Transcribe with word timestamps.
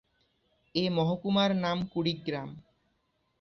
এ 0.75 0.83
মহকুমার 0.89 1.51
নাম 1.55 1.77
'কুড়িগ্রাম'। 1.85 2.53